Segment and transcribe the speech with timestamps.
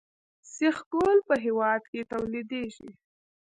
[0.53, 2.89] سیخ ګول په هیواد کې تولیدیږي